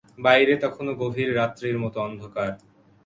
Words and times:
বাইরে 0.19 0.53
তখনো 0.63 0.91
গভীর 1.01 1.29
রাত্রির 1.35 1.77
মতো 1.83 1.97
অন্ধকার। 2.01 2.49